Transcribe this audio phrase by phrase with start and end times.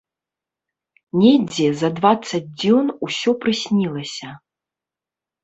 [1.23, 4.29] Недзе за дваццаць дзён усё прыснілася.